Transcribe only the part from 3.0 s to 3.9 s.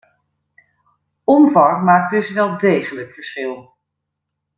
verschil.